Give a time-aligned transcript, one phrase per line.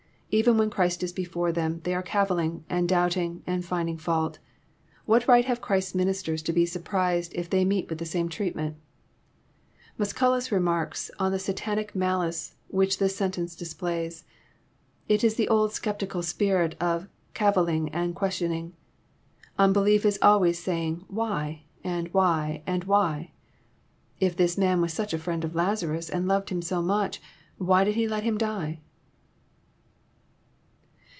[0.33, 4.39] Even when Christ is before them, they are cavilling, and doubting, and finding fault.
[5.05, 8.77] What right have Christ's ministers to be surprised if they meet with the same treatment?
[9.99, 14.23] Musculns remarks on the Satanic malice which this sentence displays.
[15.09, 18.71] It is the old sceptical spirit of cavilling and ques tioning.
[19.59, 21.63] Unbelief is always saying why?
[21.83, 22.63] and why?
[22.65, 23.33] and why?
[23.79, 27.21] <* If this Man was such a friend of Lazarus, and loved him so much,
[27.57, 28.79] why did He let him die